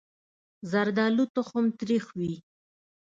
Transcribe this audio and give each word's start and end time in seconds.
زردالو 0.71 1.25
تخم 1.35 1.65
تریخ 1.79 2.05
وي. 2.17 2.33